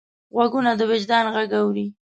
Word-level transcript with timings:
غوږونه 0.33 0.71
د 0.79 0.81
وجدان 0.91 1.25
غږ 1.35 1.49
اوري 1.61 1.87